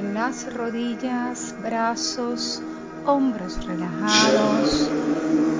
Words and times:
las 0.00 0.50
rodillas, 0.54 1.54
brazos, 1.62 2.62
hombros 3.04 3.62
relajados, 3.66 4.90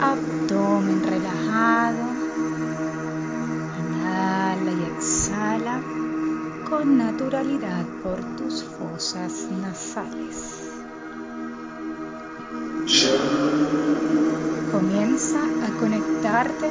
abdomen 0.00 1.02
relajado. 1.02 1.98
Inhala 3.78 4.70
y 4.70 4.84
exhala 4.96 5.82
con 6.70 6.96
naturalidad 6.96 7.84
por 8.02 8.20
tus 8.36 8.64
fosas 8.64 9.48
nasales. 9.60 10.70
Comienza 14.72 15.40
a 15.42 15.78
conectarte 15.78 16.70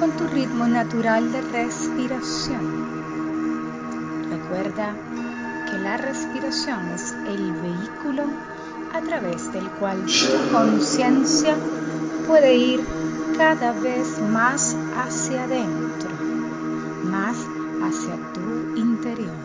con 0.00 0.12
tu 0.12 0.26
ritmo 0.28 0.66
natural 0.66 1.30
de 1.30 1.42
respiración. 1.42 3.02
Recuerda 4.30 4.94
que 5.70 5.78
la 5.78 5.96
respiración 5.96 6.90
es 6.94 7.12
el 7.26 7.52
vehículo 7.52 8.24
a 8.92 9.00
través 9.00 9.52
del 9.52 9.68
cual 9.70 10.04
tu 10.04 10.52
conciencia 10.56 11.56
puede 12.26 12.54
ir 12.54 12.80
cada 13.36 13.72
vez 13.72 14.20
más 14.20 14.76
hacia 14.96 15.44
adentro, 15.44 16.10
más 17.04 17.36
hacia 17.82 18.16
tu 18.32 18.76
interior. 18.76 19.41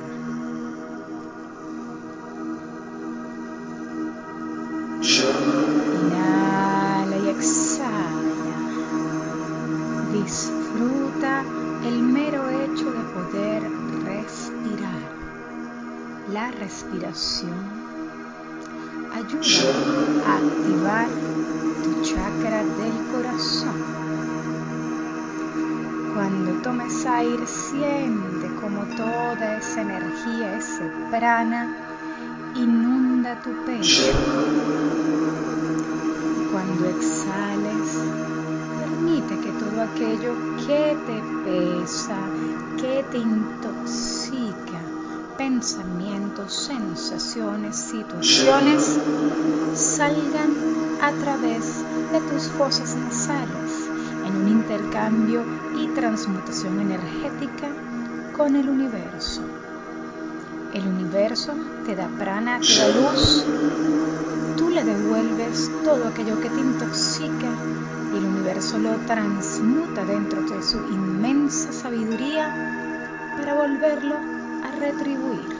Respiración 16.51 17.51
ayuda 19.13 20.25
a 20.25 20.37
activar 20.37 21.07
tu 21.83 22.01
chakra 22.01 22.63
del 22.63 22.97
corazón. 23.11 23.83
Cuando 26.13 26.61
tomes 26.61 27.05
aire, 27.05 27.45
siente 27.45 28.47
como 28.61 28.83
toda 28.95 29.57
esa 29.57 29.81
energía, 29.81 30.57
ese 30.57 30.89
prana, 31.11 31.75
inunda 32.55 33.39
tu 33.41 33.51
pecho. 33.65 34.13
Cuando 36.51 36.85
exhales, 36.85 37.99
permite 38.79 39.37
que 39.39 39.51
todo 39.51 39.81
aquello 39.81 40.33
que 40.65 40.97
te 41.05 41.21
pesa, 41.45 42.17
que 42.77 43.03
te 43.11 43.17
intoxica, 43.17 44.16
pensamientos, 45.37 46.51
sensaciones, 46.53 47.75
situaciones, 47.75 48.99
salgan 49.75 50.51
a 51.01 51.11
través 51.11 51.83
de 52.11 52.19
tus 52.21 52.47
fosas 52.49 52.95
nasales 52.95 53.87
en 54.25 54.35
un 54.35 54.47
intercambio 54.47 55.43
y 55.79 55.87
transmutación 55.89 56.79
energética 56.79 57.67
con 58.35 58.55
el 58.55 58.67
universo. 58.67 59.41
El 60.73 60.87
universo 60.87 61.53
te 61.85 61.95
da 61.95 62.07
prana, 62.17 62.59
te 62.59 62.75
da 62.75 62.87
luz, 62.89 63.45
tú 64.57 64.69
le 64.69 64.83
devuelves 64.83 65.71
todo 65.83 66.07
aquello 66.07 66.41
que 66.41 66.49
te 66.49 66.59
intoxica 66.59 67.49
y 68.13 68.17
el 68.17 68.25
universo 68.25 68.79
lo 68.79 68.95
transmuta 69.05 70.03
dentro 70.03 70.41
de 70.41 70.63
su 70.63 70.77
inmensa 70.77 71.71
sabiduría 71.71 72.75
para 73.37 73.53
volverlo 73.53 74.36
a 74.63 74.71
retribuir. 74.71 75.57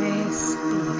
Respira. 0.00 0.94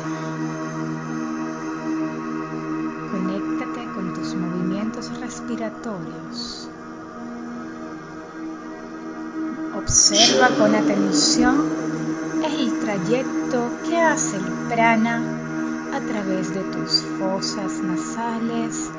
Conéctate 3.10 3.92
con 3.94 4.14
tus 4.14 4.34
movimientos 4.34 5.10
respiratorios. 5.20 6.70
Observa 9.76 10.48
con 10.58 10.74
atención 10.74 11.66
el 12.44 12.78
trayecto 12.80 13.70
que 13.88 13.98
hace 13.98 14.36
el 14.36 14.44
prana 14.68 15.22
a 15.94 16.00
través 16.00 16.54
de 16.54 16.62
tus 16.64 17.02
fosas 17.18 17.80
nasales, 17.80 18.90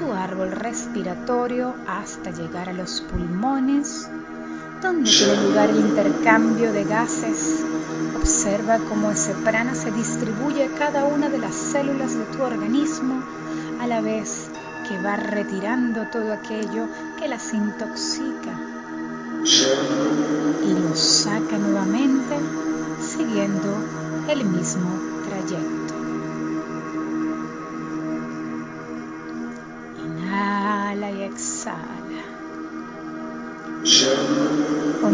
tu 0.00 0.12
árbol 0.14 0.50
respiratorio 0.52 1.74
hasta 1.86 2.30
llegar 2.30 2.70
a 2.70 2.72
los 2.72 3.02
pulmones, 3.02 4.08
donde 4.80 5.10
tiene 5.10 5.42
lugar 5.46 5.68
el 5.68 5.76
intercambio 5.76 6.72
de 6.72 6.84
gases. 6.84 7.62
Observa 8.16 8.78
cómo 8.88 9.10
ese 9.10 9.34
prana 9.44 9.74
se 9.74 9.90
distribuye 9.90 10.64
a 10.64 10.78
cada 10.78 11.04
una 11.04 11.28
de 11.28 11.36
las 11.36 11.54
células 11.54 12.16
de 12.16 12.24
tu 12.34 12.42
organismo 12.42 13.22
a 13.78 13.86
la 13.86 14.00
vez 14.00 14.48
que 14.88 14.98
va 15.02 15.16
retirando 15.16 16.06
todo 16.06 16.32
aquello 16.32 16.88
que 17.18 17.28
las 17.28 17.52
intoxica 17.52 18.54
y 20.64 20.80
lo 20.80 20.96
saca 20.96 21.58
nuevamente 21.58 22.36
siguiendo 23.00 23.76
el 24.30 24.46
mismo 24.46 25.09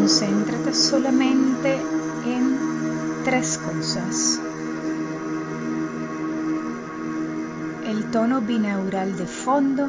Concéntrate 0.06 0.72
solamente 0.72 1.74
en 1.74 3.24
tres 3.24 3.58
cosas. 3.58 4.40
El 7.84 8.04
tono 8.12 8.40
binaural 8.40 9.16
de 9.16 9.26
fondo 9.26 9.88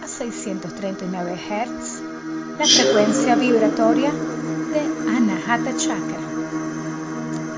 a 0.00 0.06
639 0.06 1.34
Hz, 1.34 2.02
la 2.56 2.66
frecuencia 2.66 3.34
vibratoria 3.34 4.12
de 4.12 5.10
Anahata 5.16 5.76
Chakra, 5.76 6.20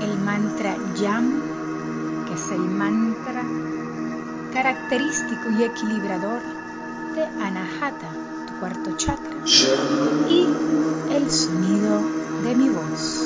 el 0.01 0.17
mantra 0.21 0.75
Yam, 0.99 2.25
que 2.25 2.33
es 2.33 2.51
el 2.51 2.61
mantra 2.61 3.43
característico 4.51 5.51
y 5.51 5.65
equilibrador 5.65 6.41
de 7.13 7.25
Anahata, 7.45 8.20
cuarto 8.61 8.95
chakra, 8.95 9.37
y 10.29 10.47
el 11.11 11.31
sonido 11.31 11.99
de 12.43 12.55
mi 12.55 12.69
voz. 12.69 13.17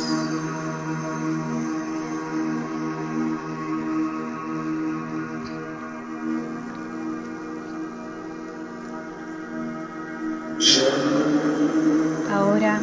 Ahora 12.31 12.79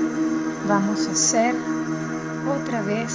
vamos 0.68 1.08
a 1.08 1.12
hacer 1.12 1.54
otra 2.60 2.82
vez 2.82 3.14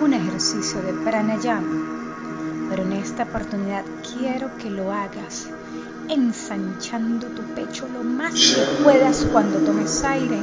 un 0.00 0.14
ejercicio 0.14 0.80
de 0.80 0.92
pranayama, 0.92 2.68
pero 2.70 2.84
en 2.84 2.92
esta 2.92 3.24
oportunidad 3.24 3.84
quiero 4.14 4.56
que 4.58 4.70
lo 4.70 4.92
hagas 4.92 5.48
ensanchando 6.08 7.28
tu 7.28 7.42
pecho 7.54 7.86
lo 7.88 8.02
más 8.02 8.34
que 8.34 8.82
puedas 8.82 9.26
cuando 9.32 9.58
tomes 9.58 10.02
aire. 10.04 10.38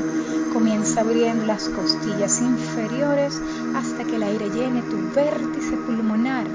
Comienza 0.53 1.01
abriendo 1.01 1.45
las 1.45 1.69
costillas 1.69 2.41
inferiores 2.41 3.41
hasta 3.75 4.03
que 4.05 4.15
el 4.15 4.23
aire 4.23 4.49
llene 4.49 4.81
tu 4.83 4.97
vértice 5.13 5.75
pulmonar. 5.85 6.47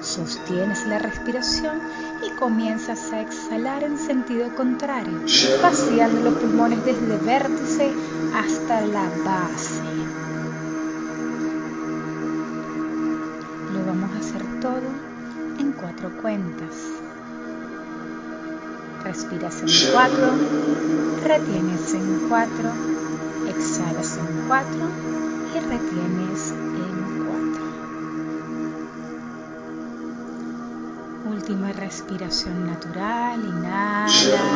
Sostienes 0.00 0.86
la 0.86 0.98
respiración 0.98 1.80
y 2.26 2.30
comienzas 2.36 3.12
a 3.12 3.20
exhalar 3.20 3.84
en 3.84 3.98
sentido 3.98 4.54
contrario, 4.54 5.20
vaciando 5.62 6.20
los 6.22 6.34
pulmones 6.34 6.84
desde 6.84 7.14
el 7.14 7.20
vértice 7.20 7.92
hasta 8.34 8.80
la 8.86 9.08
base. 9.24 9.82
Lo 13.72 13.86
vamos 13.86 14.10
a 14.12 14.18
hacer 14.18 14.42
todo 14.60 14.88
en 15.58 15.72
cuatro 15.72 16.10
cuentas. 16.20 16.91
Respiras 19.12 19.60
en 19.60 19.68
cuatro, 19.92 20.26
retienes 21.22 21.92
en 21.92 22.28
cuatro, 22.30 22.70
exhalas 23.46 24.16
en 24.16 24.48
cuatro 24.48 24.88
y 25.54 25.60
retienes 25.60 26.50
en 26.50 26.94
cuatro. 27.26 27.64
Última 31.30 31.72
respiración 31.72 32.66
natural, 32.66 33.44
inhala, 33.44 34.46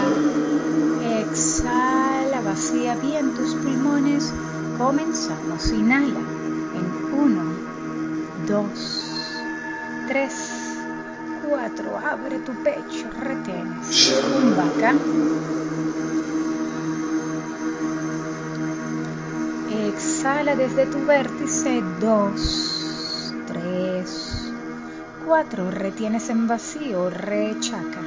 Exhala, 1.20 2.40
vacía 2.40 2.94
bien 2.96 3.34
tus 3.34 3.54
pulmones. 3.56 4.32
Comenzamos. 4.78 5.70
Inhala 5.70 6.18
en 6.78 6.86
1, 7.14 7.42
2, 8.48 9.42
3, 10.08 10.55
4. 11.66 11.98
Abre 11.98 12.38
tu 12.38 12.52
pecho, 12.62 13.10
retienes. 13.18 14.14
vaca. 14.56 14.94
Exhala 19.88 20.54
desde 20.54 20.86
tu 20.86 21.04
vértice. 21.04 21.82
2, 22.00 23.34
3, 23.48 24.52
4. 25.26 25.70
Retienes 25.72 26.30
en 26.30 26.46
vacío. 26.46 27.10
Rechaca. 27.10 28.00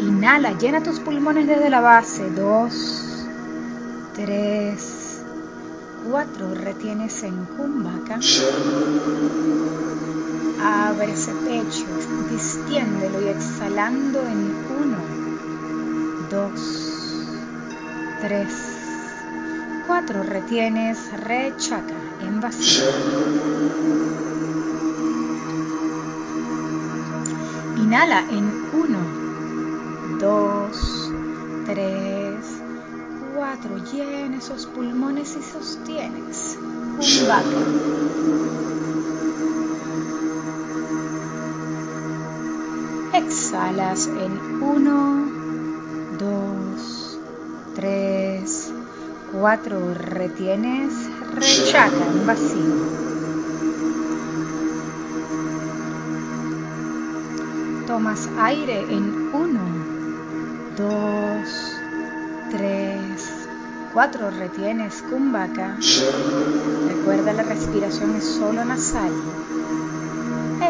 Inhala, 0.00 0.52
llena 0.58 0.82
tus 0.82 1.00
pulmones 1.00 1.46
desde 1.46 1.70
la 1.70 1.80
base. 1.80 2.28
Dos, 2.30 3.26
tres, 4.14 4.95
4 6.10 6.54
retienes 6.54 7.22
en 7.24 7.44
Kumbhaka. 7.46 8.20
Abre 10.62 11.12
ese 11.12 11.32
pecho, 11.32 11.84
distiéndelo 12.30 13.22
y 13.22 13.28
exhalando 13.28 14.20
en 14.20 14.54
1, 14.80 14.96
2, 16.30 16.50
3, 18.22 18.48
4 19.86 20.22
retienes 20.22 20.98
rechaca, 21.22 21.94
en 22.20 22.40
vacío. 22.40 22.84
Inhala 27.78 28.20
en 28.30 28.46
1, 28.72 30.18
2, 30.20 30.55
4 33.62 33.78
llena 33.92 34.36
esos 34.36 34.66
pulmones 34.66 35.36
y 35.36 35.42
sostienes 35.42 36.58
un 36.60 37.28
váter. 37.28 37.66
Exhalas 43.14 44.08
en 44.08 44.62
1, 44.62 45.28
2, 46.18 47.18
3, 47.76 48.72
4, 49.32 49.94
retienes, 49.94 50.92
rechaca 51.34 52.06
en 52.12 52.26
vacío. 52.26 53.06
Tomas 57.86 58.28
aire 58.38 58.80
en 58.90 59.30
1, 59.32 59.60
2, 60.76 61.25
cuatro. 63.96 64.30
Retienes 64.30 65.02
Kumbhaka. 65.08 65.78
Recuerda 66.86 67.32
la 67.32 67.44
respiración 67.44 68.14
es 68.16 68.24
solo 68.24 68.62
nasal. 68.62 69.10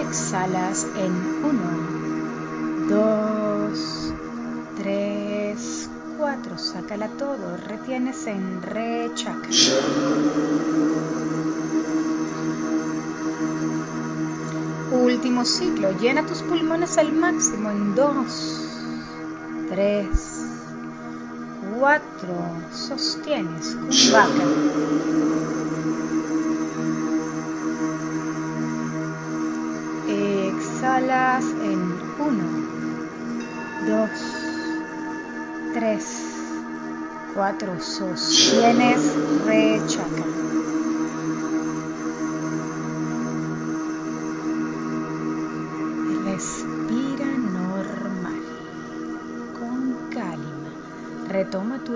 Exhalas 0.00 0.86
en 0.96 1.12
uno, 1.44 2.88
dos, 2.88 4.12
tres, 4.76 5.90
cuatro. 6.16 6.56
Sácala 6.56 7.08
todo. 7.18 7.56
Retienes 7.66 8.28
en 8.28 8.62
Rechakra. 8.62 9.50
Último 14.92 15.44
ciclo. 15.44 15.90
Llena 15.98 16.24
tus 16.24 16.42
pulmones 16.42 16.96
al 16.96 17.12
máximo 17.12 17.72
en 17.72 17.96
dos 17.96 18.66
tres, 19.68 20.35
cuatro, 21.78 22.34
sostienes, 22.72 23.76
vaca. 24.12 24.44
Exhalas 30.08 31.44
en 31.62 31.80
uno, 32.18 32.44
dos, 33.86 34.10
tres, 35.74 36.22
cuatro, 37.34 37.78
sostienes, 37.80 39.14
rechaca. 39.44 40.45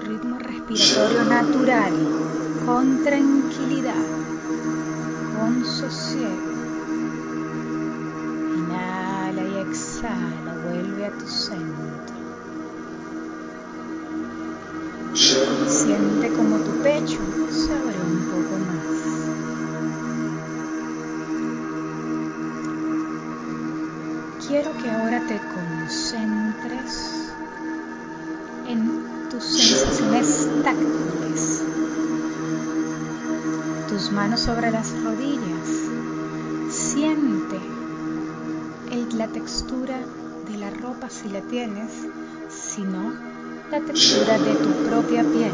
Ritmo 0.00 0.38
respiratorio 0.38 1.24
natural, 1.24 1.92
con 2.66 3.02
tranquilidad, 3.02 4.06
con 5.36 5.64
sosiego. 5.64 6.50
Inhala 8.56 9.42
y 9.42 9.58
exhala, 9.58 10.54
vuelve 10.64 11.06
a 11.06 11.10
tu 11.10 11.26
centro. 11.26 12.16
Siente 15.66 16.28
como 16.32 16.56
tu 16.58 16.72
pecho 16.82 17.20
se 17.50 17.72
abre 17.72 18.00
un 18.00 18.18
poco 18.30 18.58
más. 18.66 19.00
Quiero 24.46 24.70
que 24.82 24.90
ahora 24.90 25.20
te 25.28 25.36
concentres 25.36 25.79
manos 34.20 34.40
sobre 34.40 34.70
las 34.70 34.92
rodillas. 35.02 35.68
Siente 36.70 37.58
la 39.16 39.26
textura 39.28 39.98
de 40.46 40.58
la 40.58 40.68
ropa 40.68 41.08
si 41.08 41.30
la 41.30 41.40
tienes, 41.40 41.90
sino 42.50 43.14
la 43.70 43.80
textura 43.80 44.36
de 44.38 44.54
tu 44.56 44.72
propia 44.90 45.22
piel, 45.22 45.52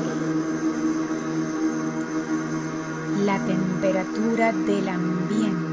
la 3.25 3.39
temperatura 3.39 4.53
del 4.53 4.89
ambiente 4.89 5.67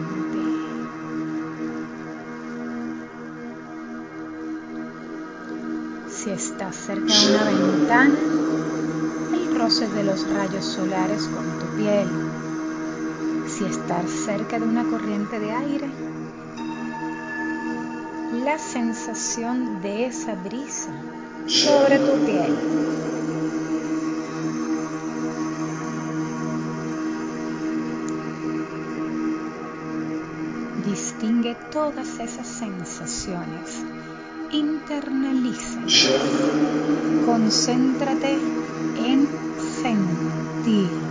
Si 6.10 6.30
estás 6.30 6.76
cerca 6.76 7.12
de 7.12 7.36
una 7.36 7.44
ventana, 7.44 8.16
el 9.34 9.60
roce 9.60 9.88
de 9.90 10.04
los 10.04 10.30
rayos 10.30 10.64
solares 10.64 11.28
con 11.28 11.60
tu 11.60 11.76
piel. 11.76 12.23
Estás 13.70 14.10
cerca 14.26 14.60
de 14.60 14.66
una 14.66 14.84
corriente 14.84 15.40
de 15.40 15.52
aire, 15.52 15.90
la 18.44 18.60
sensación 18.60 19.82
de 19.82 20.08
esa 20.08 20.36
brisa 20.36 20.92
sobre 21.48 21.98
tu 22.00 22.26
piel. 22.26 22.56
Distingue 30.86 31.56
todas 31.72 32.20
esas 32.20 32.48
sensaciones 32.48 33.84
internaliza. 34.54 35.80
Concéntrate 37.26 38.38
en 38.98 39.28
sentir. 39.82 41.03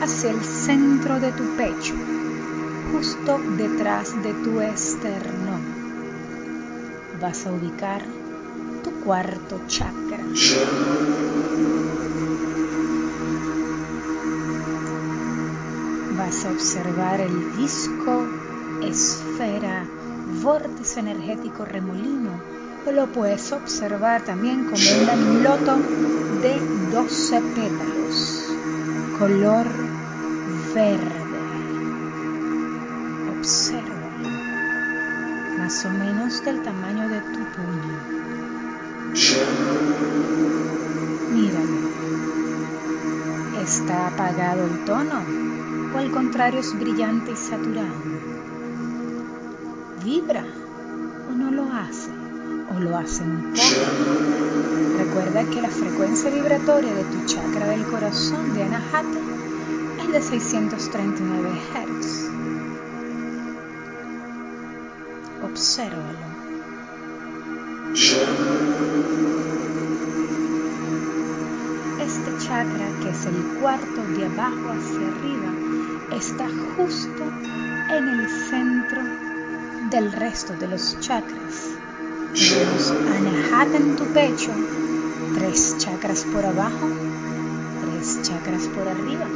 Hacia 0.00 0.30
el 0.30 0.42
centro 0.42 1.20
de 1.20 1.30
tu 1.32 1.44
pecho, 1.56 1.94
justo 2.92 3.38
detrás 3.58 4.14
de 4.22 4.32
tu 4.32 4.60
esternón. 4.60 5.60
Vas 7.20 7.46
a 7.46 7.52
ubicar 7.52 8.02
tu 8.82 8.90
cuarto 9.04 9.60
chakra. 9.66 10.18
Vas 16.16 16.44
a 16.46 16.50
observar 16.50 17.20
el 17.20 17.56
disco, 17.56 18.26
esfera, 18.82 19.84
vórtice 20.42 21.00
energético 21.00 21.66
remolino 21.66 22.30
o 22.86 22.92
lo 22.92 23.06
puedes 23.08 23.52
observar 23.52 24.22
también 24.24 24.64
como 24.64 24.76
un 24.76 25.44
loto 25.44 25.76
de 26.40 26.58
12 26.90 27.42
pétalos, 27.54 28.50
color 29.20 29.66
verde. 30.74 31.10
Observa, 33.36 34.16
más 35.58 35.84
o 35.84 35.90
menos 35.90 36.42
del 36.42 36.62
tamaño 36.62 37.06
de 37.06 37.20
tu 37.20 37.40
puño. 37.52 37.96
Míralo. 41.34 41.80
¿Está 43.62 44.06
apagado 44.06 44.64
el 44.64 44.84
tono 44.86 45.22
o 45.94 45.98
al 45.98 46.10
contrario 46.12 46.60
es 46.60 46.72
brillante 46.80 47.32
y 47.32 47.36
saturado? 47.36 48.00
¿Vibra 50.02 50.46
o 51.28 51.32
no 51.34 51.50
lo 51.50 51.70
hace? 51.70 51.99
¿O 52.80 52.82
lo 52.82 52.96
hace 52.96 53.22
un 53.22 53.52
poco? 53.52 54.96
Recuerda 54.96 55.44
que 55.50 55.60
la 55.60 55.68
frecuencia 55.68 56.30
vibratoria 56.30 56.94
de 56.94 57.04
tu 57.04 57.26
chakra 57.26 57.66
del 57.66 57.84
corazón 57.84 58.54
de 58.54 58.62
Anahata 58.62 59.18
es 60.02 60.12
de 60.12 60.22
639 60.22 61.50
Hz. 61.74 62.30
Obsérvalo. 65.44 66.18
Este 72.00 72.38
chakra, 72.38 72.86
que 73.02 73.10
es 73.10 73.26
el 73.26 73.58
cuarto 73.60 74.02
de 74.16 74.24
abajo 74.24 74.70
hacia 74.70 75.06
arriba, 75.06 76.16
está 76.16 76.48
justo 76.76 77.24
en 77.90 78.08
el 78.08 78.28
centro 78.48 79.02
del 79.90 80.12
resto 80.12 80.54
de 80.54 80.68
los 80.68 80.98
chakras. 81.00 81.49
Tenemos 82.32 82.90
Anahata 82.92 83.76
en 83.76 83.96
tu 83.96 84.04
pecho, 84.12 84.52
tres 85.34 85.76
chakras 85.78 86.24
por 86.32 86.44
abajo, 86.44 86.88
tres 87.82 88.22
chakras 88.22 88.68
por 88.68 88.86
arriba. 88.86 89.26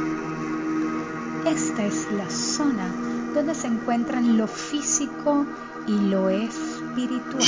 Esta 1.45 1.85
es 1.85 2.07
la 2.11 2.29
zona 2.29 2.87
donde 3.33 3.53
se 3.53 3.67
encuentran 3.67 4.37
lo 4.37 4.47
físico 4.47 5.45
y 5.87 6.09
lo 6.09 6.29
espiritual. 6.29 7.43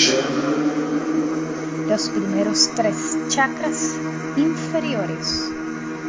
Los 1.87 2.09
primeros 2.09 2.69
tres 2.75 3.17
chakras 3.29 3.95
inferiores 4.35 5.49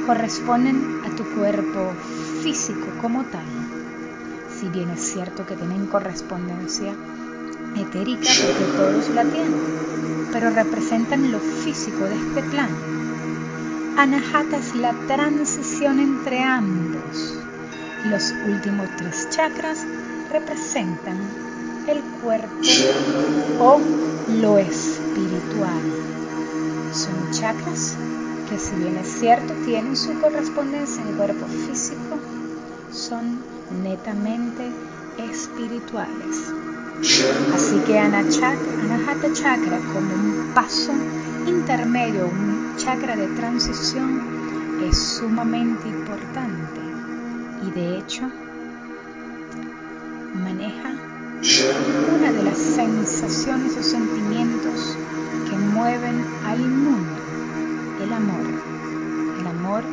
corresponden 0.04 1.00
a 1.07 1.14
tu 1.14 1.25
cuerpo 1.37 1.92
físico 2.42 2.88
como 3.00 3.23
tal. 3.25 3.47
Si 4.59 4.68
bien 4.68 4.90
es 4.90 5.00
cierto 5.00 5.47
que 5.47 5.54
tienen 5.54 5.87
correspondencia 5.87 6.92
etérica 7.83 8.29
porque 8.29 8.77
todos 8.77 9.09
la 9.11 9.25
tienen, 9.25 9.55
pero 10.33 10.51
representan 10.51 11.33
lo 11.33 11.39
físico 11.39 12.05
de 12.05 12.17
este 12.17 12.43
plano. 12.51 12.77
Anahata 13.97 14.59
es 14.59 14.75
la 14.75 14.93
transición 15.07 15.99
entre 15.99 16.43
ambos. 16.43 17.39
Los 18.05 18.33
últimos 18.47 18.89
tres 18.97 19.29
chakras 19.31 19.85
representan 20.31 21.19
el 21.89 22.01
cuerpo 22.23 22.55
o 23.61 23.81
lo 24.41 24.59
espiritual. 24.59 25.83
Son 26.93 27.31
chakras 27.33 27.97
que 28.49 28.59
si 28.59 28.77
bien 28.77 28.97
es 28.99 29.09
cierto 29.09 29.53
tienen 29.65 29.97
su 29.97 30.19
correspondencia 30.21 31.03
en 31.03 31.09
el 31.09 31.15
cuerpo 31.17 31.47
físico, 31.47 32.19
son 32.93 33.41
netamente 33.83 34.71
espirituales. 35.19 36.53
Así 37.00 37.78
que 37.87 37.97
Anahata 37.97 39.33
Chakra 39.33 39.78
como 39.93 40.14
un 40.14 40.50
paso 40.52 40.93
intermedio, 41.47 42.26
un 42.26 42.75
chakra 42.76 43.14
de 43.14 43.28
transición, 43.28 44.21
es 44.83 44.99
sumamente 44.99 45.88
importante. 45.88 46.81
Y 47.62 47.71
de 47.71 47.99
hecho 47.99 48.23
maneja 50.35 50.90
una 52.17 52.33
de 52.33 52.43
las 52.43 52.59
sensaciones 52.59 53.76
o 53.76 53.83
sentimientos 53.83 54.99
que 55.49 55.57
mueven 55.57 56.25
al 56.47 56.59
mundo, 56.59 57.23
el 58.02 58.12
amor, 58.12 58.47
el 59.40 59.47
amor 59.47 59.85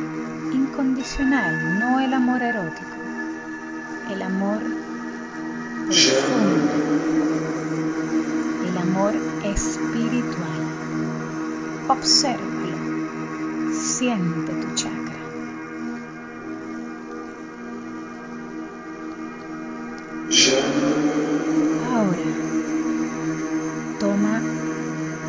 incondicional, 0.52 1.78
no 1.78 2.00
el 2.00 2.12
amor 2.12 2.42
erótico, 2.42 2.96
el 4.10 4.22
amor 4.22 4.85
profundo, 5.86 6.72
el 8.68 8.78
amor 8.78 9.14
espiritual. 9.44 10.62
Obsérvalo, 11.88 13.72
siente 13.72 14.52
tu 14.52 14.74
chakra. 14.74 14.96
Ahora, 21.94 22.30
toma 24.00 24.42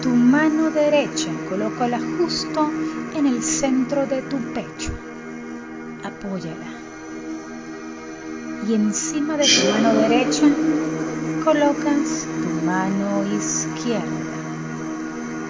tu 0.01 0.09
mano 0.09 0.71
derecha, 0.71 1.29
colócala 1.49 1.99
justo 2.17 2.71
en 3.13 3.27
el 3.27 3.43
centro 3.43 4.07
de 4.07 4.23
tu 4.23 4.37
pecho. 4.53 4.91
Apóyala. 6.03 6.86
Y 8.67 8.73
encima 8.73 9.37
de 9.37 9.45
tu 9.45 9.71
mano 9.71 9.93
derecha 9.93 10.45
colocas 11.45 12.27
tu 12.41 12.65
mano 12.65 13.23
izquierda. 13.33 14.03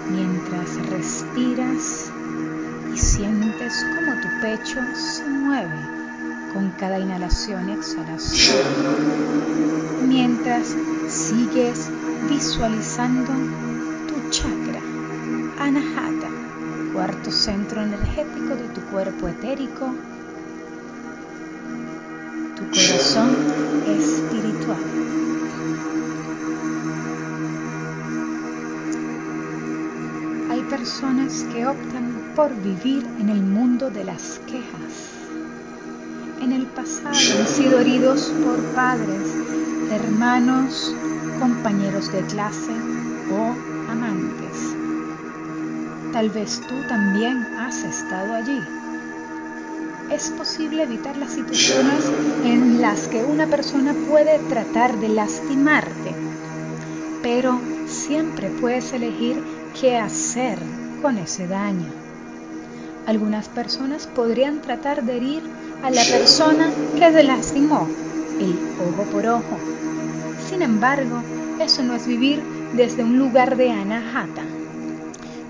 Mientras 0.08 0.86
respiras 0.88 2.12
y 2.94 2.96
sientes 2.96 3.84
como 3.96 4.12
tu 4.20 4.28
pecho 4.40 4.78
se 4.94 5.24
mueve 5.24 5.80
con 6.52 6.70
cada 6.78 7.00
inhalación 7.00 7.68
y 7.68 7.72
exhalación. 7.72 8.66
Mientras 10.06 10.76
sigues 11.08 11.90
visualizando 12.30 13.32
tu 14.06 14.30
chakra, 14.30 14.80
Anahata, 15.58 16.28
cuarto 16.92 17.32
centro 17.32 17.82
energético 17.82 18.54
de 18.54 18.68
tu 18.68 18.80
cuerpo 18.92 19.26
etérico, 19.26 19.92
corazón 22.70 23.34
espiritual. 23.86 24.78
Hay 30.50 30.62
personas 30.64 31.44
que 31.52 31.66
optan 31.66 32.32
por 32.36 32.54
vivir 32.62 33.06
en 33.20 33.30
el 33.30 33.40
mundo 33.40 33.90
de 33.90 34.04
las 34.04 34.40
quejas. 34.46 35.14
En 36.40 36.52
el 36.52 36.66
pasado 36.66 37.08
han 37.08 37.46
sido 37.46 37.80
heridos 37.80 38.32
por 38.44 38.62
padres, 38.74 39.34
hermanos, 39.90 40.94
compañeros 41.40 42.12
de 42.12 42.20
clase 42.22 42.72
o 43.32 43.90
amantes. 43.90 44.74
Tal 46.12 46.30
vez 46.30 46.60
tú 46.68 46.74
también 46.88 47.46
has 47.58 47.82
estado 47.82 48.34
allí. 48.34 48.60
Es 50.10 50.30
posible 50.30 50.84
evitar 50.84 51.18
las 51.18 51.32
situaciones 51.32 52.10
en 52.42 52.80
las 52.80 53.08
que 53.08 53.22
una 53.24 53.46
persona 53.46 53.94
puede 54.08 54.38
tratar 54.38 54.98
de 54.98 55.08
lastimarte, 55.10 56.14
pero 57.22 57.60
siempre 57.86 58.48
puedes 58.48 58.92
elegir 58.94 59.42
qué 59.78 59.98
hacer 59.98 60.58
con 61.02 61.18
ese 61.18 61.46
daño. 61.46 61.92
Algunas 63.06 63.48
personas 63.48 64.06
podrían 64.06 64.62
tratar 64.62 65.04
de 65.04 65.18
herir 65.18 65.42
a 65.82 65.90
la 65.90 66.02
persona 66.04 66.70
que 66.98 67.12
se 67.12 67.22
lastimó, 67.22 67.86
el 68.40 68.58
ojo 68.80 69.02
por 69.10 69.26
ojo. 69.26 69.58
Sin 70.48 70.62
embargo, 70.62 71.22
eso 71.60 71.82
no 71.82 71.94
es 71.94 72.06
vivir 72.06 72.42
desde 72.72 73.04
un 73.04 73.18
lugar 73.18 73.58
de 73.58 73.72
anahata. 73.72 74.42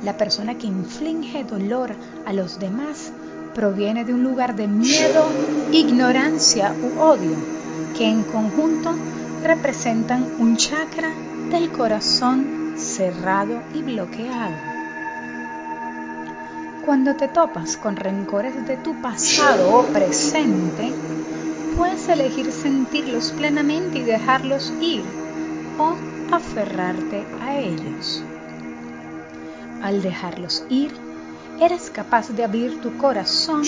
La 0.04 0.16
persona 0.16 0.58
que 0.58 0.66
inflige 0.66 1.44
dolor 1.44 1.94
a 2.26 2.32
los 2.32 2.58
demás 2.58 3.12
proviene 3.58 4.04
de 4.04 4.14
un 4.14 4.22
lugar 4.22 4.54
de 4.54 4.68
miedo, 4.68 5.26
ignorancia 5.72 6.72
u 6.80 7.00
odio, 7.00 7.34
que 7.96 8.08
en 8.08 8.22
conjunto 8.22 8.94
representan 9.42 10.24
un 10.38 10.56
chakra 10.56 11.10
del 11.50 11.68
corazón 11.72 12.74
cerrado 12.76 13.60
y 13.74 13.82
bloqueado. 13.82 14.54
Cuando 16.86 17.16
te 17.16 17.26
topas 17.26 17.76
con 17.76 17.96
rencores 17.96 18.64
de 18.64 18.76
tu 18.76 18.94
pasado 19.02 19.76
o 19.76 19.82
presente, 19.86 20.92
puedes 21.76 22.08
elegir 22.08 22.52
sentirlos 22.52 23.32
plenamente 23.32 23.98
y 23.98 24.02
dejarlos 24.04 24.72
ir 24.80 25.02
o 25.78 25.96
aferrarte 26.32 27.26
a 27.42 27.58
ellos. 27.58 28.22
Al 29.82 30.00
dejarlos 30.00 30.64
ir, 30.70 31.07
eres 31.60 31.90
capaz 31.90 32.28
de 32.30 32.44
abrir 32.44 32.80
tu 32.80 32.96
corazón 32.98 33.62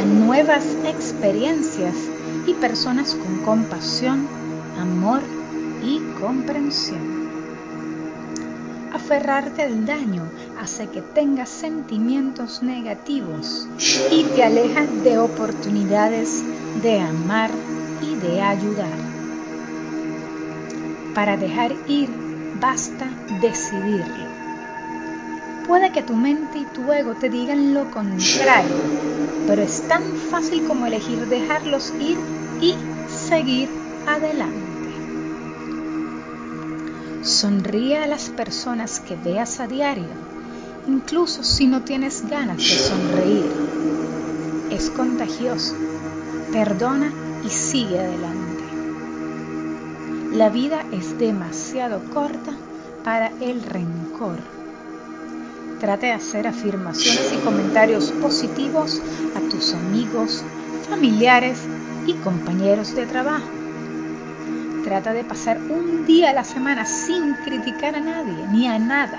a 0.00 0.04
nuevas 0.04 0.64
experiencias 0.86 1.94
y 2.46 2.54
personas 2.54 3.14
con 3.14 3.38
compasión, 3.44 4.28
amor 4.78 5.20
y 5.82 6.00
comprensión. 6.20 7.24
Aferrarte 8.92 9.62
al 9.62 9.84
daño 9.84 10.22
hace 10.60 10.88
que 10.88 11.02
tengas 11.02 11.48
sentimientos 11.48 12.62
negativos 12.62 13.68
y 14.12 14.22
te 14.24 14.44
aleja 14.44 14.86
de 14.86 15.18
oportunidades 15.18 16.42
de 16.82 17.00
amar 17.00 17.50
y 18.00 18.14
de 18.14 18.40
ayudar. 18.40 18.98
Para 21.14 21.36
dejar 21.36 21.74
ir 21.88 22.08
basta 22.60 23.08
decidirlo. 23.40 24.43
Puede 25.66 25.92
que 25.92 26.02
tu 26.02 26.14
mente 26.14 26.58
y 26.58 26.64
tu 26.66 26.92
ego 26.92 27.14
te 27.14 27.30
digan 27.30 27.72
lo 27.72 27.90
contrario, 27.90 28.76
pero 29.46 29.62
es 29.62 29.88
tan 29.88 30.02
fácil 30.30 30.66
como 30.66 30.86
elegir 30.86 31.26
dejarlos 31.26 31.92
ir 31.98 32.18
y 32.60 32.74
seguir 33.08 33.70
adelante. 34.06 34.64
Sonríe 37.22 37.96
a 37.96 38.06
las 38.06 38.28
personas 38.28 39.00
que 39.00 39.16
veas 39.16 39.58
a 39.60 39.66
diario, 39.66 40.10
incluso 40.86 41.42
si 41.42 41.66
no 41.66 41.80
tienes 41.80 42.28
ganas 42.28 42.58
de 42.58 42.78
sonreír. 42.78 43.50
Es 44.70 44.90
contagioso. 44.90 45.74
Perdona 46.52 47.10
y 47.42 47.48
sigue 47.48 48.00
adelante. 48.00 48.64
La 50.34 50.50
vida 50.50 50.84
es 50.92 51.18
demasiado 51.18 52.02
corta 52.12 52.52
para 53.02 53.28
el 53.40 53.62
rencor. 53.62 54.63
Trate 55.80 56.06
de 56.06 56.12
hacer 56.12 56.46
afirmaciones 56.46 57.32
y 57.32 57.44
comentarios 57.44 58.12
positivos 58.12 59.02
a 59.36 59.40
tus 59.50 59.74
amigos, 59.74 60.44
familiares 60.88 61.58
y 62.06 62.14
compañeros 62.14 62.94
de 62.94 63.06
trabajo. 63.06 63.48
Trata 64.84 65.12
de 65.12 65.24
pasar 65.24 65.58
un 65.58 66.06
día 66.06 66.30
a 66.30 66.32
la 66.32 66.44
semana 66.44 66.86
sin 66.86 67.34
criticar 67.44 67.96
a 67.96 68.00
nadie 68.00 68.46
ni 68.52 68.68
a 68.68 68.78
nada, 68.78 69.18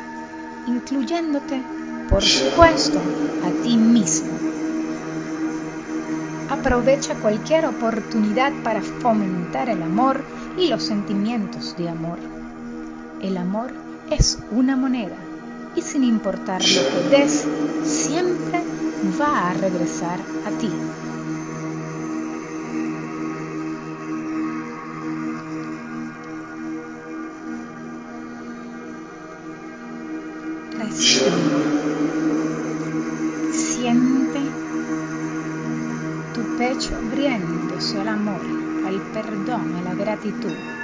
incluyéndote, 0.65 1.61
por 2.09 2.23
supuesto, 2.23 2.99
a 3.43 3.63
ti 3.63 3.75
mismo. 3.75 4.31
Aprovecha 6.49 7.15
cualquier 7.15 7.65
oportunidad 7.65 8.53
para 8.63 8.81
fomentar 8.81 9.69
el 9.69 9.83
amor 9.83 10.23
y 10.57 10.69
los 10.69 10.83
sentimientos 10.83 11.75
de 11.77 11.89
amor. 11.89 12.17
El 13.21 13.37
amor 13.37 13.73
es 14.09 14.39
una 14.51 14.75
moneda 14.75 15.15
y 15.75 15.81
sin 15.81 16.03
importar 16.03 16.61
lo 16.61 17.09
que 17.09 17.17
des, 17.17 17.45
siempre 17.83 18.63
va 19.19 19.49
a 19.49 19.53
regresar 19.53 20.19
a 20.45 20.51
ti. 20.57 20.71
Siente 33.51 34.39
tu 36.33 36.57
pecho 36.57 36.95
abriéndose 36.95 37.99
al 37.99 38.07
amor, 38.07 38.41
al 38.87 39.01
perdón, 39.13 39.75
a 39.75 39.81
la 39.81 39.93
gratitud. 39.93 40.74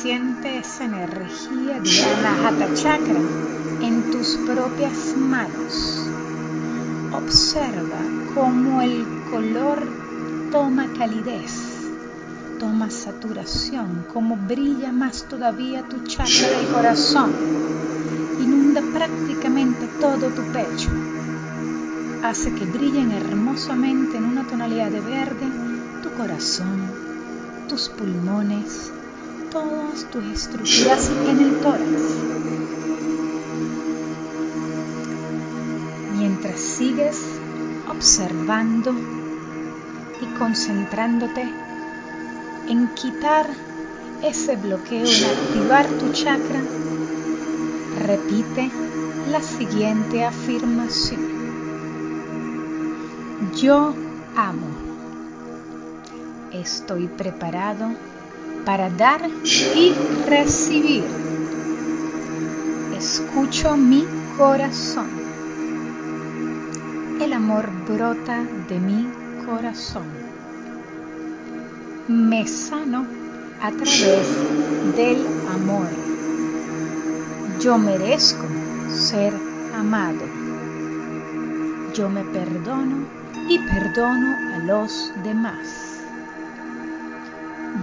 Siente 0.00 0.58
esa 0.58 0.84
energía 0.84 1.78
de 1.78 2.04
Anahata 2.04 2.74
Chakra 2.74 3.20
en 3.82 4.10
tus 4.10 4.36
propias 4.46 5.14
manos. 5.16 6.08
Observa 7.12 7.98
cómo 8.34 8.80
el 8.80 9.04
color 9.30 9.86
toma 10.50 10.86
calidez 10.96 11.70
toma 12.58 12.90
saturación, 12.90 14.04
como 14.12 14.36
brilla 14.36 14.92
más 14.92 15.24
todavía 15.28 15.82
tu 15.82 16.04
chakra 16.04 16.48
del 16.48 16.66
corazón. 16.72 17.32
Inunda 18.38 18.82
prácticamente 18.92 19.86
todo 19.98 20.28
tu 20.28 20.42
pecho. 20.52 20.90
Hace 22.22 22.54
que 22.54 22.66
brillen 22.66 23.12
hermosamente 23.12 24.18
en 24.18 24.24
una 24.24 24.46
tonalidad 24.46 24.90
de 24.90 25.00
verde 25.00 25.46
tu 26.02 26.10
corazón, 26.12 26.82
tus 27.66 27.88
pulmones, 27.88 28.92
todas 29.50 30.08
tus 30.10 30.24
estructuras 30.26 31.10
en 31.28 31.38
el 31.40 31.60
tórax. 31.60 32.02
Mientras 36.16 36.60
sigues 36.60 37.20
observando 37.88 38.94
y 40.20 40.38
concentrándote 40.38 41.42
en 42.68 42.88
quitar 42.94 43.46
ese 44.22 44.56
bloqueo, 44.56 45.06
en 45.06 45.24
activar 45.24 45.86
tu 45.86 46.12
chakra, 46.12 46.60
repite 48.06 48.70
la 49.30 49.42
siguiente 49.42 50.24
afirmación. 50.24 51.20
Yo 53.56 53.94
amo. 54.36 54.68
Estoy 56.52 57.08
preparado 57.08 57.90
para 58.64 58.90
dar 58.90 59.28
y 59.48 59.92
recibir. 60.28 61.04
Escucho 62.96 63.76
mi 63.76 64.06
corazón. 64.36 65.08
El 67.20 67.32
amor 67.32 67.68
brota 67.86 68.42
de 68.68 68.78
mi 68.78 69.06
corazón 69.46 70.20
me 72.10 72.44
sano 72.48 73.06
a 73.62 73.70
través 73.70 74.26
del 74.96 75.24
amor. 75.54 75.86
Yo 77.60 77.78
merezco 77.78 78.44
ser 78.90 79.32
amado. 79.76 80.26
Yo 81.94 82.08
me 82.08 82.24
perdono 82.24 83.06
y 83.48 83.58
perdono 83.58 84.34
a 84.54 84.58
los 84.58 85.12
demás. 85.22 85.89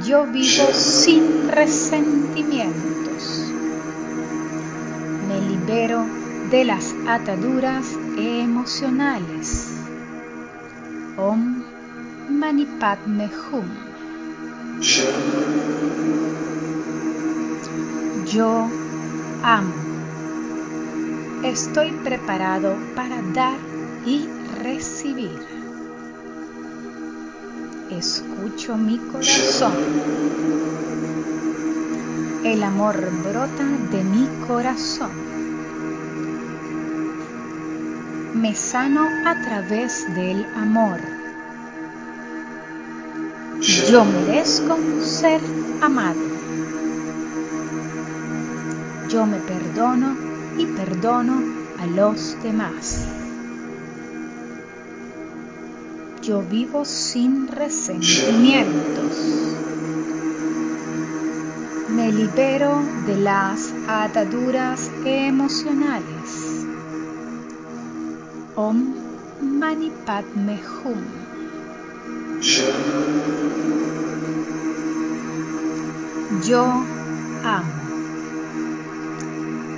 Yo 0.07 0.25
vivo 0.25 0.71
sin 0.71 1.49
resentimientos. 1.49 3.51
Me 5.27 5.41
libero 5.41 6.05
de 6.49 6.63
las 6.63 6.95
ataduras 7.05 7.91
emocionales. 8.15 9.69
Om 11.17 11.61
Mani 12.29 12.65
Padme 12.79 13.29
Hum. 13.51 13.65
Yo 18.31 18.69
amo. 19.43 19.73
Estoy 21.43 21.91
preparado 21.91 22.77
para 22.95 23.21
dar 23.33 23.57
y 24.05 24.29
recibir. 24.63 25.56
Escucho 27.97 28.77
mi 28.77 28.99
corazón. 28.99 29.73
El 32.43 32.61
amor 32.61 32.95
brota 33.23 33.65
de 33.89 34.03
mi 34.03 34.27
corazón. 34.45 35.09
Me 38.35 38.53
sano 38.53 39.01
a 39.25 39.41
través 39.41 40.05
del 40.13 40.45
amor. 40.55 40.99
Yo 43.61 44.05
merezco 44.05 44.77
ser 45.01 45.41
amado. 45.81 46.21
Yo 49.09 49.25
me 49.25 49.39
perdono 49.39 50.15
y 50.55 50.67
perdono 50.67 51.41
a 51.79 51.87
los 51.87 52.37
demás. 52.43 53.16
Yo 56.27 56.41
vivo 56.41 56.83
sin 56.83 57.47
resentimientos. 57.47 59.15
Me 61.87 62.11
libero 62.11 62.81
de 63.05 63.15
las 63.15 63.71
ataduras 63.87 64.91
emocionales. 65.05 66.65
Om 68.57 68.93
Mani 69.39 69.89
Padme. 70.05 70.59
Yo 76.45 76.65
amo. 77.45 77.73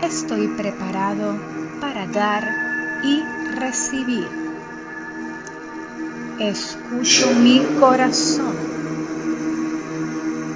Estoy 0.02 0.48
preparado 0.48 1.38
para 1.80 2.08
dar 2.08 2.44
y 3.04 3.24
recibir. 3.54 4.39
Escucho 6.40 7.34
mi 7.34 7.60
corazón. 7.82 8.56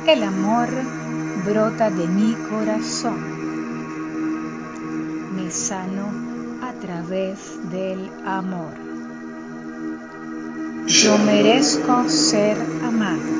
El 0.07 0.23
amor 0.23 0.69
brota 1.45 1.89
de 1.89 2.07
mi 2.07 2.33
corazón. 2.49 3.17
Me 5.35 5.51
sano 5.51 6.07
a 6.61 6.71
través 6.79 7.59
del 7.69 8.09
amor. 8.25 8.71
Yo 10.87 11.17
merezco 11.17 12.07
ser 12.07 12.55
amado. 12.87 13.33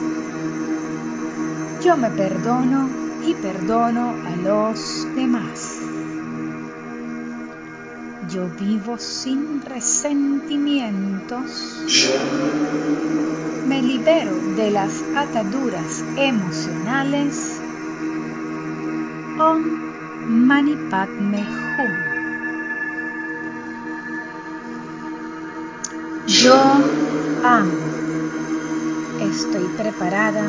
Yo 1.81 1.95
me 1.95 2.09
perdono 2.09 2.89
y 3.25 3.35
perdono 3.35 4.15
a 4.27 4.35
los 4.35 5.02
Yo 8.33 8.49
vivo 8.59 8.97
sin 8.97 9.61
resentimientos. 9.61 11.77
Me 13.67 13.79
libero 13.79 14.35
de 14.55 14.71
las 14.71 15.03
ataduras 15.15 16.03
emocionales. 16.17 17.61
Om 19.39 19.61
Mani 20.47 20.75
Padme 20.89 21.45
Hum. 21.77 21.91
Yo 26.25 26.59
amo. 27.43 27.77
Estoy 29.21 29.67
preparada 29.77 30.47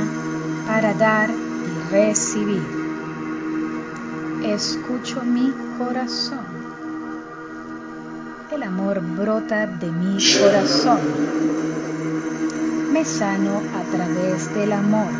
para 0.66 0.94
dar 0.94 1.28
y 1.30 1.92
recibir. 1.92 2.64
Escucho 4.42 5.22
mi 5.22 5.52
corazón 5.76 6.63
el 8.52 8.62
amor 8.62 9.00
brota 9.00 9.66
de 9.66 9.90
mi 9.90 10.18
corazón. 10.40 10.98
Me 12.92 13.04
sano 13.04 13.60
a 13.74 13.82
través 13.96 14.54
del 14.54 14.72
amor. 14.72 15.10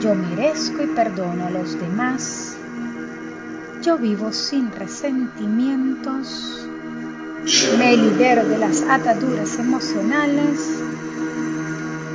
Yo 0.00 0.14
merezco 0.14 0.82
y 0.82 0.86
perdono 0.88 1.46
a 1.46 1.50
los 1.50 1.78
demás. 1.78 2.56
Yo 3.82 3.98
vivo 3.98 4.32
sin 4.32 4.70
resentimientos. 4.72 6.68
Me 7.78 7.96
libero 7.96 8.46
de 8.46 8.58
las 8.58 8.82
ataduras 8.82 9.58
emocionales. 9.58 10.60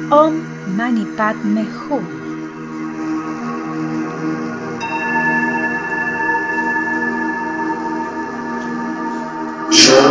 Om 0.10 0.36
Mani 0.75 1.06
Padme 1.17 1.65
Hum. 1.89 2.16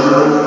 Israel 0.07 0.46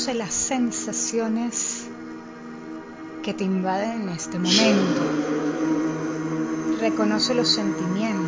Reconoce 0.00 0.18
las 0.18 0.34
sensaciones 0.34 1.86
que 3.22 3.34
te 3.34 3.44
invaden 3.44 4.00
en 4.00 4.08
este 4.08 4.38
momento. 4.38 5.02
Reconoce 6.80 7.34
los 7.34 7.50
sentimientos. 7.50 8.19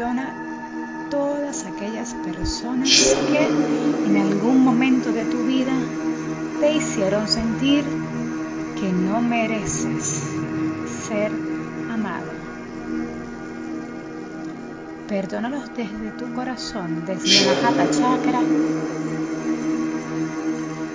Perdona 0.00 0.32
todas 1.10 1.66
aquellas 1.66 2.14
personas 2.14 3.14
que 3.30 3.46
en 4.06 4.16
algún 4.16 4.64
momento 4.64 5.12
de 5.12 5.26
tu 5.26 5.44
vida 5.44 5.74
te 6.58 6.72
hicieron 6.72 7.28
sentir 7.28 7.84
que 8.80 8.90
no 8.90 9.20
mereces 9.20 10.22
ser 11.06 11.30
amado. 11.92 12.30
Perdónalos 15.06 15.70
desde 15.76 16.12
tu 16.12 16.32
corazón, 16.32 17.04
desde 17.06 17.44
la 17.44 17.68
Hatha 17.68 17.90
Chakra 17.90 18.40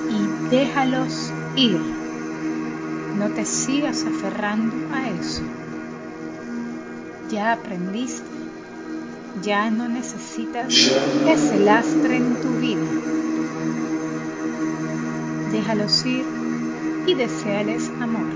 y 0.10 0.50
déjalos 0.50 1.32
ir. 1.56 1.80
No 3.20 3.30
te 3.30 3.46
sigas 3.46 4.04
aferrando 4.04 4.76
a 4.92 5.10
eso. 5.10 5.44
Ya 7.30 7.54
aprendiste 7.54 8.35
ya 9.42 9.70
no 9.70 9.88
necesitas 9.88 10.74
ese 10.74 11.60
lastre 11.60 12.18
en 12.18 12.36
tu 12.42 12.50
vida. 12.60 12.86
Déjalos 15.52 16.06
ir 16.06 16.26
y 17.08 17.14
deseales 17.14 17.90
amor. 18.02 18.28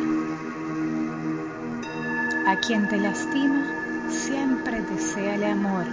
A 2.48 2.60
quien 2.60 2.88
te 2.88 2.98
lastima, 2.98 3.66
siempre 4.10 4.82
deseale 4.82 5.52
amor. 5.52 5.86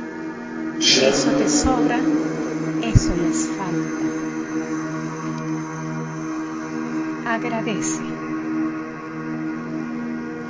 Eso 0.79 1.31
te 1.33 1.49
sobra, 1.49 1.99
eso 2.83 3.15
les 3.17 3.49
falta. 3.49 4.27
Agradece. 7.27 8.03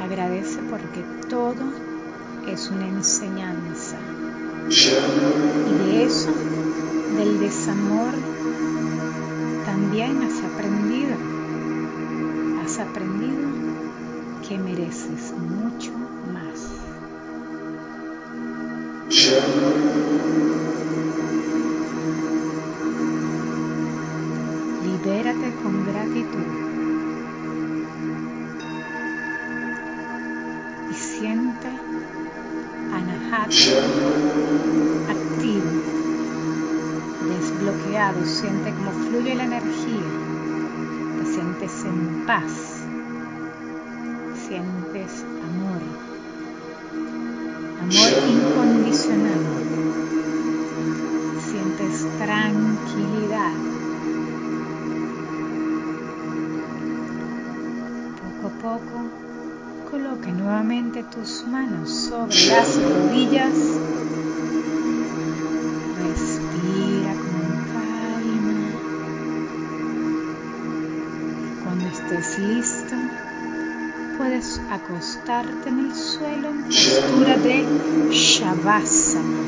Agradece 0.02 0.58
porque 0.68 1.04
todo 1.28 1.64
es 2.48 2.70
una 2.70 2.88
enseñanza. 2.88 3.85
Y 4.68 5.74
de 5.84 6.04
eso, 6.04 6.32
del 7.16 7.38
desamor, 7.38 8.12
también 9.64 10.22
has 10.24 10.42
aprendido. 10.42 11.14
Has 12.64 12.80
aprendido 12.80 13.48
que 14.48 14.58
mereces 14.58 15.32
mucho 15.38 15.92
más. 16.32 16.58
Libérate 24.84 25.54
con 25.62 25.86
gratitud. 25.86 26.48
Y 30.90 30.94
siente 30.94 31.86
activo, 33.46 33.85
desbloqueado, 38.12 38.26
siente 38.26 38.74
cómo 38.74 38.90
fluye 39.08 39.34
la 39.34 39.44
energía, 39.44 40.02
te 41.18 41.26
sientes 41.32 41.84
en 41.84 42.26
paz, 42.26 42.82
sientes 44.46 45.24
amor, 45.44 45.82
amor 47.80 48.12
incondicional, 48.28 49.40
sientes 51.40 52.06
tranquilidad. 52.18 53.52
Poco 58.40 58.46
a 58.46 58.78
poco 58.78 59.26
Coloca 59.90 60.30
nuevamente 60.30 61.04
tus 61.04 61.46
manos 61.46 61.90
sobre 61.90 62.34
las 62.48 62.76
rodillas. 62.82 63.54
acostarte 74.86 75.68
en 75.68 75.86
el 75.86 75.94
suelo 75.94 76.48
en 76.48 76.62
postura 76.62 77.36
de 77.38 77.66
Shavasana, 78.12 79.42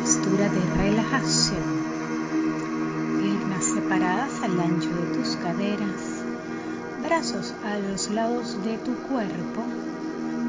postura 0.00 0.48
de 0.48 0.60
relajación. 0.76 1.62
Piernas 3.20 3.64
separadas 3.64 4.32
al 4.42 4.60
ancho 4.60 4.88
de 4.88 5.16
tus 5.16 5.36
caderas, 5.36 6.24
brazos 7.04 7.54
a 7.64 7.78
los 7.78 8.10
lados 8.10 8.58
de 8.64 8.76
tu 8.78 8.96
cuerpo, 9.08 9.62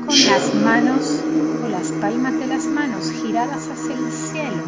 con 0.08 0.26
las 0.26 0.56
manos 0.56 1.22
o 1.64 1.70
las 1.70 1.92
palmas 1.92 2.34
de 2.40 2.48
las 2.48 2.66
manos 2.66 3.12
giradas 3.12 3.68
hacia 3.68 3.94
el 3.94 4.12
cielo, 4.12 4.64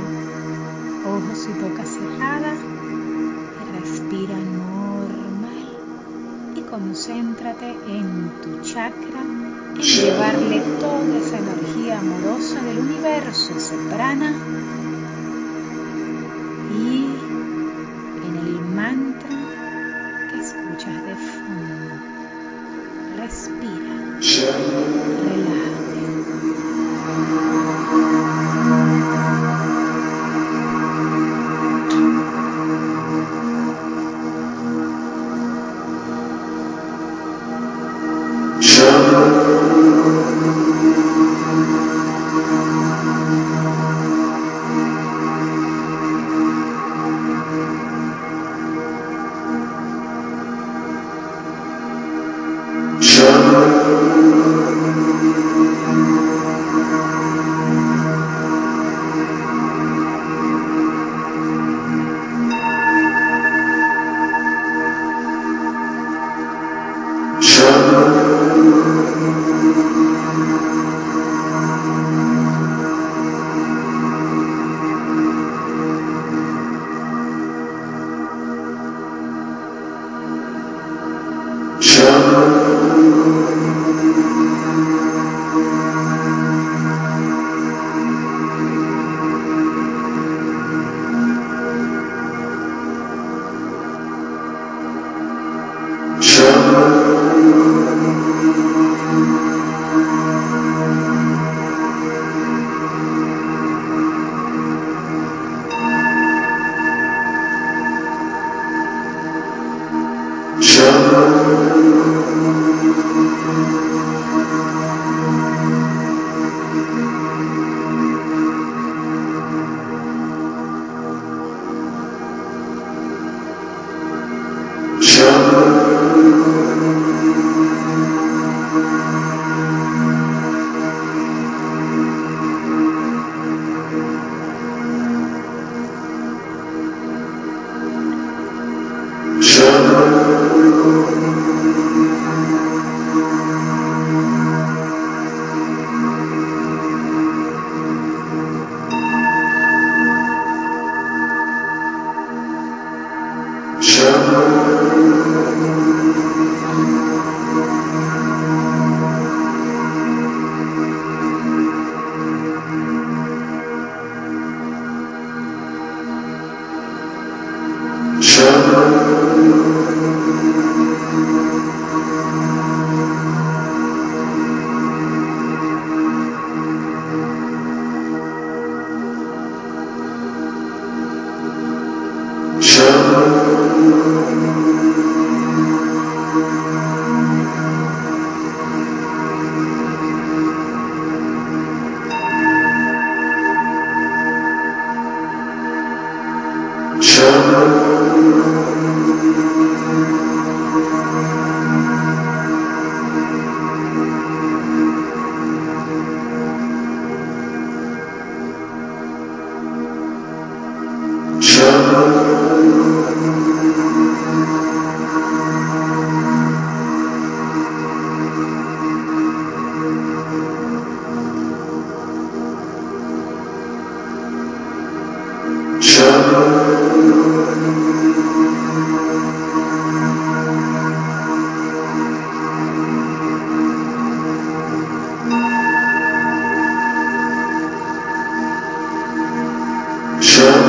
ojos 1.08 1.48
y 1.50 1.60
boca 1.60 1.84
cerradas. 1.86 2.77
concéntrate 6.78 7.72
en 7.90 8.32
tu 8.44 8.62
chakra, 8.62 9.22
en 9.76 9.82
llevarle 9.82 10.62
toda 10.80 11.18
esa 11.18 11.38
energía 11.40 11.98
amorosa 11.98 12.62
del 12.62 12.78
universo, 12.78 13.54
ese 13.58 13.76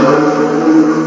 não 0.09 0.98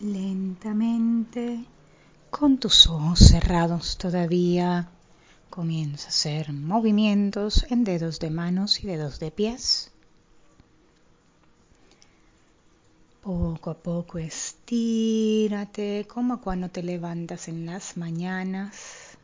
Lentamente, 0.00 1.66
con 2.30 2.56
tus 2.56 2.86
ojos 2.86 3.18
cerrados 3.18 3.98
todavía, 3.98 4.88
comienza 5.50 6.06
a 6.06 6.08
hacer 6.08 6.54
movimientos 6.54 7.66
en 7.68 7.84
dedos 7.84 8.18
de 8.18 8.30
manos 8.30 8.82
y 8.82 8.86
dedos 8.86 9.20
de 9.20 9.30
pies. 9.30 9.92
Poco 13.22 13.68
a 13.68 13.74
poco 13.74 14.16
estírate 14.16 16.06
como 16.08 16.40
cuando 16.40 16.70
te 16.70 16.82
levantas 16.82 17.48
en 17.48 17.66
las 17.66 17.98
mañanas. 17.98 19.18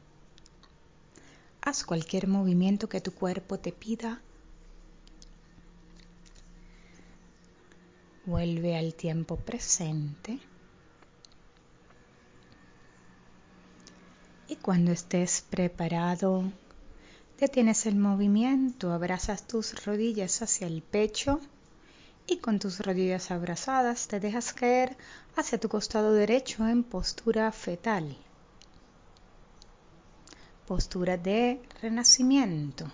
Haz 1.62 1.84
cualquier 1.84 2.28
movimiento 2.28 2.86
que 2.86 3.00
tu 3.00 3.14
cuerpo 3.14 3.58
te 3.58 3.72
pida. 3.72 4.20
Vuelve 8.26 8.76
al 8.76 8.92
tiempo 8.92 9.36
presente. 9.36 10.38
Y 14.48 14.56
cuando 14.56 14.92
estés 14.92 15.44
preparado, 15.50 16.44
detienes 17.40 17.84
el 17.86 17.96
movimiento, 17.96 18.92
abrazas 18.92 19.46
tus 19.48 19.84
rodillas 19.84 20.40
hacia 20.40 20.68
el 20.68 20.82
pecho 20.82 21.40
y 22.28 22.38
con 22.38 22.60
tus 22.60 22.78
rodillas 22.78 23.32
abrazadas 23.32 24.06
te 24.06 24.20
dejas 24.20 24.52
caer 24.52 24.96
hacia 25.34 25.58
tu 25.58 25.68
costado 25.68 26.12
derecho 26.12 26.66
en 26.68 26.84
postura 26.84 27.50
fetal. 27.50 28.16
Postura 30.66 31.16
de 31.16 31.60
renacimiento. 31.82 32.86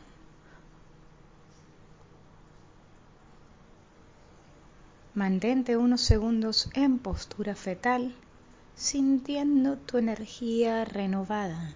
Mantente 5.15 5.77
unos 5.77 6.01
segundos 6.01 6.71
en 6.73 6.99
postura 6.99 7.55
fetal 7.55 8.15
sintiendo 8.75 9.77
tu 9.77 9.99
energía 9.99 10.85
renovada, 10.85 11.75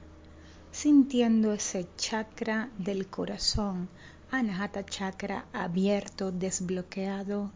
sintiendo 0.72 1.52
ese 1.52 1.87
chakra 1.96 2.70
del 2.78 3.06
corazón, 3.06 3.88
Anahata 4.30 4.85
chakra 4.85 5.46
abierto, 5.52 6.32
desbloqueado, 6.32 7.52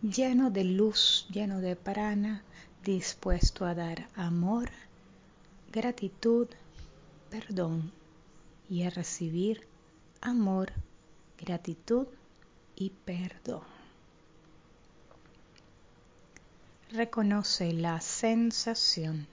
lleno 0.00 0.50
de 0.50 0.64
luz, 0.64 1.26
lleno 1.30 1.60
de 1.60 1.76
prana, 1.76 2.42
dispuesto 2.82 3.66
a 3.66 3.74
dar 3.74 4.08
amor, 4.14 4.70
gratitud, 5.70 6.48
perdón 7.28 7.92
y 8.70 8.84
a 8.84 8.90
recibir 8.90 9.68
amor, 10.22 10.72
gratitud 11.38 12.06
y 12.74 12.90
perdón. 13.04 13.75
Reconoce 16.92 17.72
la 17.72 18.00
sensación 18.00 19.26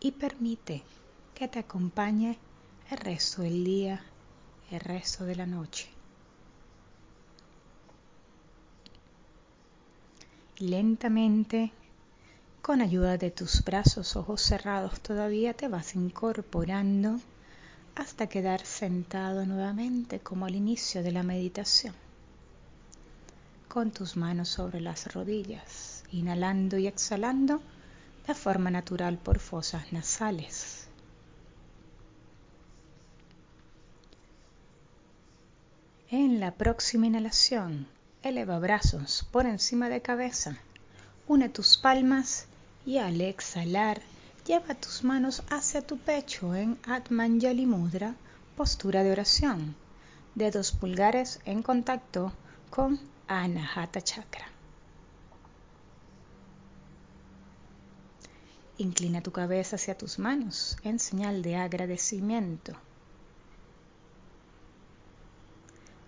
y 0.00 0.10
permite 0.10 0.82
que 1.32 1.46
te 1.46 1.60
acompañe 1.60 2.36
el 2.90 2.98
resto 2.98 3.42
del 3.42 3.62
día, 3.64 4.04
el 4.72 4.80
resto 4.80 5.24
de 5.24 5.36
la 5.36 5.46
noche. 5.46 5.88
Lentamente, 10.58 11.70
con 12.60 12.80
ayuda 12.80 13.18
de 13.18 13.30
tus 13.30 13.62
brazos, 13.62 14.16
ojos 14.16 14.42
cerrados, 14.42 15.00
todavía 15.00 15.54
te 15.54 15.68
vas 15.68 15.94
incorporando 15.94 17.20
hasta 17.94 18.28
quedar 18.28 18.66
sentado 18.66 19.46
nuevamente 19.46 20.18
como 20.18 20.46
al 20.46 20.56
inicio 20.56 21.04
de 21.04 21.12
la 21.12 21.22
meditación, 21.22 21.94
con 23.68 23.92
tus 23.92 24.16
manos 24.16 24.48
sobre 24.48 24.80
las 24.80 25.14
rodillas 25.14 25.87
inhalando 26.12 26.78
y 26.78 26.86
exhalando 26.86 27.60
de 28.26 28.34
forma 28.34 28.70
natural 28.70 29.18
por 29.18 29.38
fosas 29.38 29.92
nasales. 29.92 30.88
En 36.10 36.40
la 36.40 36.52
próxima 36.52 37.06
inhalación, 37.06 37.86
eleva 38.22 38.58
brazos 38.58 39.26
por 39.30 39.46
encima 39.46 39.88
de 39.88 40.00
cabeza, 40.00 40.56
une 41.26 41.48
tus 41.48 41.76
palmas 41.76 42.46
y 42.86 42.96
al 42.98 43.20
exhalar, 43.20 44.00
lleva 44.46 44.74
tus 44.74 45.04
manos 45.04 45.42
hacia 45.50 45.86
tu 45.86 45.98
pecho 45.98 46.54
en 46.54 46.78
Atmanjali 46.86 47.66
Mudra, 47.66 48.14
postura 48.56 49.02
de 49.02 49.12
oración, 49.12 49.76
dedos 50.34 50.72
pulgares 50.72 51.40
en 51.44 51.62
contacto 51.62 52.32
con 52.70 52.98
Anahata 53.26 54.00
Chakra. 54.00 54.57
Inclina 58.80 59.20
tu 59.20 59.32
cabeza 59.32 59.74
hacia 59.74 59.98
tus 59.98 60.20
manos 60.20 60.76
en 60.84 61.00
señal 61.00 61.42
de 61.42 61.56
agradecimiento. 61.56 62.74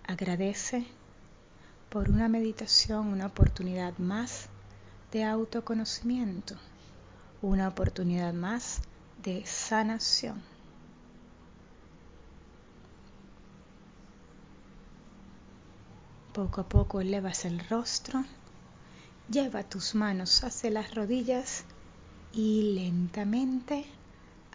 Agradece 0.06 0.86
por 1.88 2.08
una 2.08 2.28
meditación, 2.28 3.08
una 3.08 3.26
oportunidad 3.26 3.98
más 3.98 4.48
de 5.10 5.24
autoconocimiento, 5.24 6.54
una 7.42 7.66
oportunidad 7.66 8.32
más 8.34 8.82
de 9.20 9.44
sanación. 9.46 10.40
Poco 16.32 16.60
a 16.60 16.68
poco 16.68 17.00
elevas 17.00 17.44
el 17.44 17.58
rostro, 17.68 18.24
lleva 19.28 19.64
tus 19.64 19.96
manos 19.96 20.44
hacia 20.44 20.70
las 20.70 20.94
rodillas 20.94 21.64
y 22.32 22.74
lentamente 22.74 23.86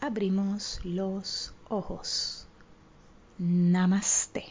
abrimos 0.02 0.80
los 0.84 1.54
ojos. 1.70 2.48
Namaste. 3.38 4.46